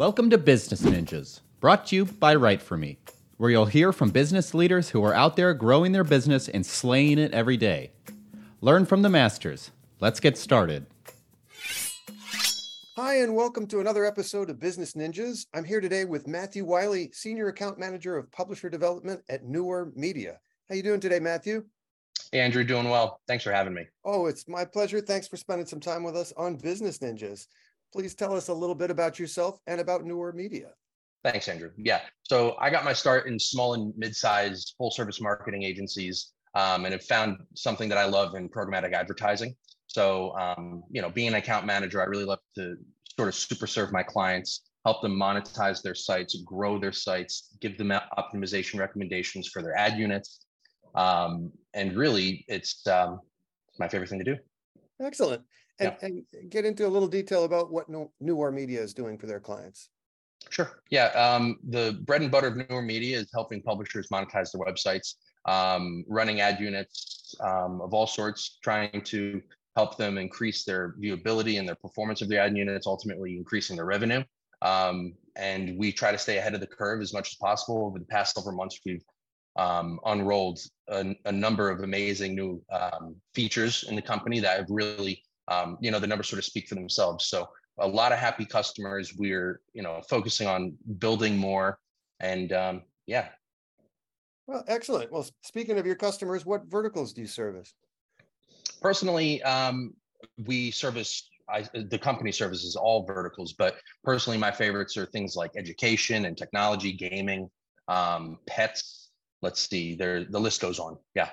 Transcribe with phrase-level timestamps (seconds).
[0.00, 2.96] Welcome to Business Ninjas, brought to you by Write For Me,
[3.36, 7.18] where you'll hear from business leaders who are out there growing their business and slaying
[7.18, 7.90] it every day.
[8.62, 9.72] Learn from the masters.
[10.00, 10.86] Let's get started.
[12.96, 15.44] Hi, and welcome to another episode of Business Ninjas.
[15.52, 20.38] I'm here today with Matthew Whille, Senior Account Manager of Publisher Development at Newor Media.
[20.70, 21.66] How you doing today, Matthew?
[22.32, 23.20] Hey, Andrew, doing well.
[23.28, 23.84] Thanks for having me.
[24.02, 25.02] Oh, it's my pleasure.
[25.02, 27.48] Thanks for spending some time with us on Business Ninjas.
[27.92, 30.68] Please tell us a little bit about yourself and about Newor Media.
[31.24, 31.70] Thanks, Andrew.
[31.76, 32.00] Yeah.
[32.22, 37.04] So I got my start in small and mid-sized full-service marketing agencies, um, and have
[37.04, 39.54] found something that I love in programmatic advertising.
[39.86, 42.76] So, um, you know, being an account manager, I really love to
[43.16, 47.76] sort of super serve my clients, help them monetize their sites, grow their sites, give
[47.76, 50.46] them optimization recommendations for their ad units,
[50.94, 53.20] um, and really, it's um,
[53.78, 54.36] my favorite thing to do.
[55.02, 55.42] Excellent.
[55.80, 56.08] And, yeah.
[56.40, 59.88] and get into a little detail about what Newor Media is doing for their clients.
[60.48, 60.82] Sure.
[60.90, 61.06] Yeah.
[61.08, 65.14] Um, the bread and butter of Newor Media is helping publishers monetize their websites,
[65.46, 69.42] um, running ad units um, of all sorts, trying to
[69.76, 73.84] help them increase their viewability and their performance of the ad units, ultimately increasing their
[73.84, 74.22] revenue.
[74.62, 77.86] Um, and we try to stay ahead of the curve as much as possible.
[77.86, 79.04] Over the past several months, we've
[79.56, 84.66] um, unrolled a, a, number of amazing new um, features in the company that have
[84.68, 87.26] really um, you know, the numbers sort of speak for themselves.
[87.26, 87.48] So
[87.78, 89.14] a lot of happy customers.
[89.16, 91.78] We're, you know, focusing on building more
[92.20, 93.28] and um, yeah.
[94.46, 95.12] Well, excellent.
[95.12, 97.72] Well, speaking of your customers, what verticals do you service?
[98.80, 99.94] Personally, um,
[100.46, 105.50] we service I, the company services all verticals, but personally, my favorites are things like
[105.56, 107.50] education and technology, gaming,
[107.88, 109.10] um, pets.
[109.42, 110.98] Let's see, there the list goes on.
[111.14, 111.30] Yeah.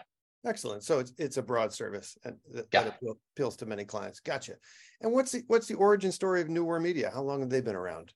[0.48, 0.84] Excellent.
[0.84, 2.84] So it's it's a broad service and that, yeah.
[2.84, 3.00] that
[3.36, 4.22] appeals to many clients.
[4.22, 4.54] Gotcha.
[5.02, 7.12] And what's the what's the origin story of Newor Media?
[7.14, 8.14] How long have they been around?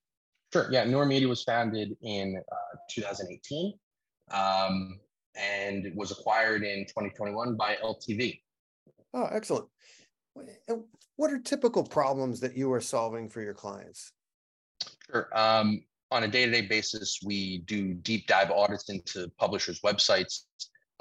[0.54, 0.70] Sure.
[0.72, 3.74] Yeah, Newor Media was founded in uh, 2018
[4.32, 5.00] um,
[5.36, 8.40] and was acquired in 2021 by LTV.
[9.14, 9.66] Oh, excellent.
[10.68, 10.84] And
[11.18, 14.14] what are typical problems that you are solving for your clients?
[15.09, 15.28] Sure.
[15.34, 20.44] Um, on a day-to-day basis, we do deep dive audits into publishers' websites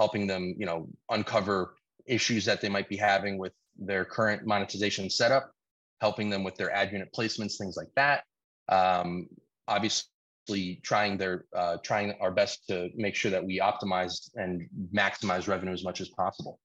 [0.00, 1.74] helping them, you know, uncover
[2.06, 5.52] issues that they might be having with their current monetization setup,
[6.00, 8.24] helping them with their ad unit placements, things like that.
[8.70, 9.28] Um,
[9.68, 15.46] obviously, trying their uh, trying our best to make sure that we optimize and maximize
[15.46, 16.58] revenue as much as possible.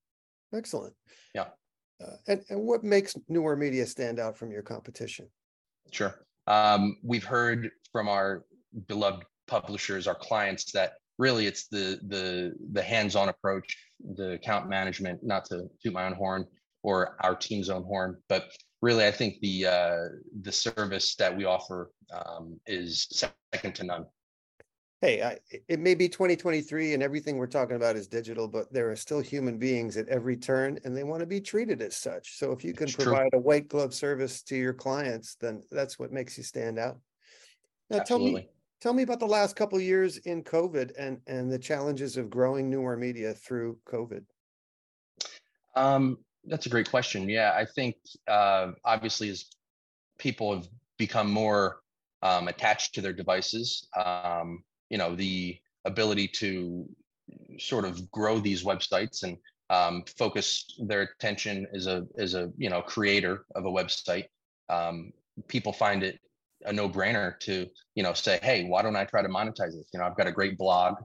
[0.53, 0.94] Excellent.
[1.34, 1.47] Yeah.
[2.01, 5.28] Uh, and, and what makes Newor Media stand out from your competition?
[5.91, 6.25] Sure.
[6.47, 8.45] Um, we've heard from our
[8.88, 13.76] beloved publishers, our clients, that really it's the the the hands-on approach
[14.16, 16.46] the account management not to toot my own horn
[16.84, 18.50] or our team's own horn but
[18.81, 19.98] really i think the uh,
[20.42, 23.08] the service that we offer um, is
[23.54, 24.06] second to none
[25.02, 25.38] hey I,
[25.68, 29.22] it may be 2023 and everything we're talking about is digital but there are still
[29.22, 32.64] human beings at every turn and they want to be treated as such so if
[32.64, 33.40] you can it's provide true.
[33.40, 36.98] a white glove service to your clients then that's what makes you stand out
[37.90, 38.31] now Absolutely.
[38.31, 38.50] tell me
[38.85, 42.69] Tell me about the last couple years in COVID and and the challenges of growing
[42.69, 44.23] Newor Media through COVID.
[45.75, 47.28] Um, that's a great question.
[47.28, 47.95] Yeah, I think
[48.28, 49.45] uh, obviously as
[50.19, 50.68] people have
[51.00, 51.78] become more
[52.22, 56.88] um, attached to their devices, um, you know, the ability to
[57.57, 59.35] sort of grow these websites and
[59.72, 64.25] um, focus their attention as a as a you know creator of a website.
[64.69, 65.12] Um,
[65.47, 66.19] people find it
[66.66, 69.90] a no brainer to you know say hey why don't i try to monetize this?
[69.94, 70.96] You know i've got a great blog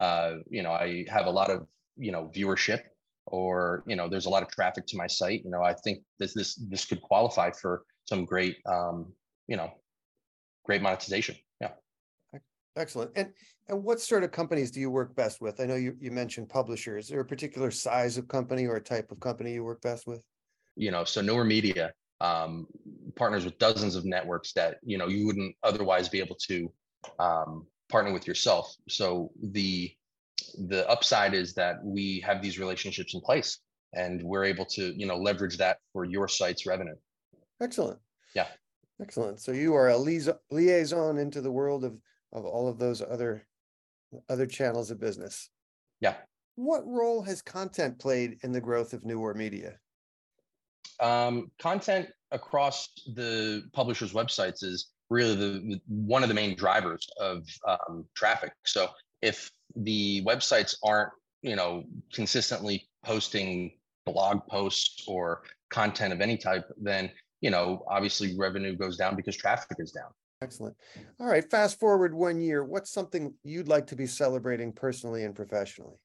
[0.00, 1.66] uh, you know i have a lot of
[1.96, 2.80] you know viewership
[3.26, 5.42] or you know there's a lot of traffic to my site.
[5.44, 9.12] You know i think this this this could qualify for some great um,
[9.46, 9.70] you know
[10.64, 11.36] great monetization.
[11.60, 11.72] Yeah.
[12.76, 13.10] Excellent.
[13.16, 13.30] And
[13.68, 15.60] and what sort of companies do you work best with?
[15.60, 18.82] I know you, you mentioned publishers is there a particular size of company or a
[18.82, 20.22] type of company you work best with?
[20.76, 22.66] You know so Newor Media um,
[23.16, 26.72] partners with dozens of networks that you know you wouldn't otherwise be able to
[27.18, 28.74] um, partner with yourself.
[28.88, 29.92] So the
[30.68, 33.58] the upside is that we have these relationships in place,
[33.92, 36.94] and we're able to you know leverage that for your site's revenue.
[37.60, 37.98] Excellent.
[38.34, 38.46] Yeah.
[39.00, 39.40] Excellent.
[39.40, 39.96] So you are a
[40.50, 41.98] liaison into the world of
[42.32, 43.46] of all of those other
[44.28, 45.50] other channels of business.
[46.00, 46.16] Yeah.
[46.56, 49.78] What role has content played in the growth of Newor Media?
[51.00, 57.44] Um, content across the publishers' websites is really the, one of the main drivers of
[57.66, 58.52] um, traffic.
[58.64, 58.88] So
[59.22, 61.10] if the websites aren't,
[61.42, 63.72] you know, consistently posting
[64.06, 67.10] blog posts or content of any type, then
[67.40, 70.10] you know, obviously revenue goes down because traffic is down.
[70.42, 70.76] Excellent.
[71.18, 71.48] All right.
[71.50, 72.64] Fast forward one year.
[72.64, 75.96] What's something you'd like to be celebrating personally and professionally?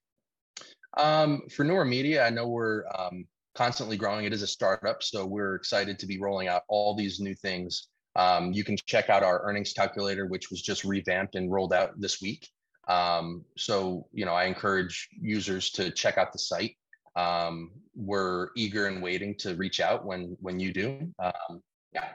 [0.98, 3.26] Um, for Newor Media, I know we're um,
[3.56, 4.26] constantly growing.
[4.26, 7.88] It is a startup, so we're excited to be rolling out all these new things.
[8.16, 12.00] Um, you can check out our earnings calculator, which was just revamped and rolled out
[12.00, 12.48] this week.
[12.88, 16.78] Um, so, you know, I encourage users to check out the site.
[17.16, 21.12] Um, we're eager and waiting to reach out when when you do.
[21.20, 21.62] Um,
[21.94, 22.10] yeah.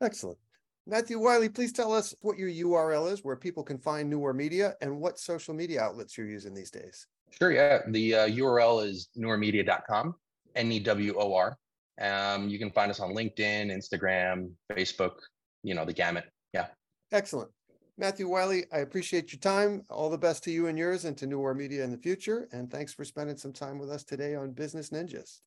[0.00, 0.38] Excellent.
[0.86, 4.74] Matthew Whille, please tell us what your URL is, where people can find Newor Media,
[4.80, 7.06] and what social media outlets you're using these days.
[7.30, 7.52] Sure.
[7.52, 7.80] Yeah.
[7.88, 10.14] The uh, URL is newormedia.com,
[10.56, 11.56] N E W O R.
[12.00, 15.16] Um, you can find us on LinkedIn, Instagram, Facebook,
[15.62, 16.24] you know, the gamut.
[16.52, 16.66] Yeah.
[17.12, 17.50] Excellent.
[17.98, 19.84] Matthew Whille, I appreciate your time.
[19.90, 22.48] All the best to you and yours and to Newor Media in the future.
[22.50, 25.40] And thanks for spending some time with us today on Business Ninjas.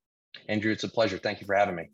[0.48, 1.18] Andrew, it's a pleasure.
[1.18, 1.90] Thank you for having me.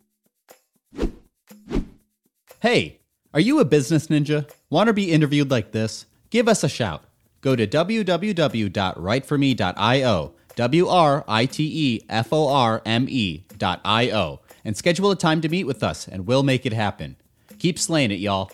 [2.62, 3.00] Hey,
[3.34, 4.50] are you a business ninja?
[4.70, 6.06] Want to be interviewed like this?
[6.30, 7.04] Give us a shout.
[7.42, 15.12] Go to www.writeforme.io, W R I T E F O R M E.io, and schedule
[15.12, 17.16] a time to meet with us, and we'll make it happen.
[17.58, 18.52] Keep slaying it, y'all.